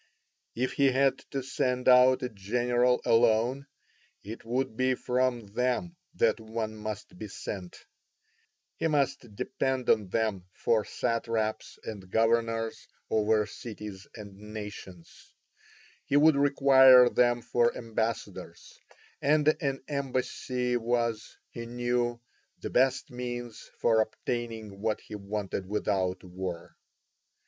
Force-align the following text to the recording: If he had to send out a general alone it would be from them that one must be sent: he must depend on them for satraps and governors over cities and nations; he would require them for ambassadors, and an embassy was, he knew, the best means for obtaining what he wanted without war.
If 0.55 0.71
he 0.73 0.87
had 0.89 1.19
to 1.29 1.43
send 1.43 1.87
out 1.87 2.23
a 2.23 2.29
general 2.29 3.01
alone 3.05 3.67
it 4.23 4.43
would 4.43 4.75
be 4.75 4.95
from 4.95 5.45
them 5.53 5.95
that 6.15 6.39
one 6.39 6.75
must 6.75 7.15
be 7.19 7.27
sent: 7.27 7.85
he 8.77 8.87
must 8.87 9.35
depend 9.35 9.91
on 9.91 10.07
them 10.09 10.47
for 10.53 10.85
satraps 10.85 11.77
and 11.83 12.09
governors 12.09 12.87
over 13.11 13.45
cities 13.45 14.07
and 14.15 14.35
nations; 14.39 15.35
he 16.05 16.17
would 16.17 16.35
require 16.35 17.07
them 17.07 17.43
for 17.43 17.77
ambassadors, 17.77 18.79
and 19.21 19.55
an 19.61 19.83
embassy 19.87 20.77
was, 20.77 21.37
he 21.51 21.67
knew, 21.67 22.19
the 22.57 22.71
best 22.71 23.11
means 23.11 23.69
for 23.77 24.01
obtaining 24.01 24.81
what 24.81 24.99
he 25.01 25.13
wanted 25.13 25.67
without 25.69 26.23
war. 26.23 26.75